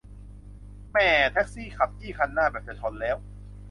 [0.89, 3.17] แหม่ แท็กซี่ขับจี้คันหน้าแบบจะชนแล้ว